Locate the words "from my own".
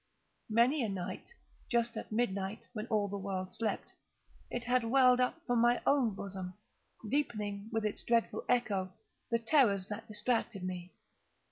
5.45-6.15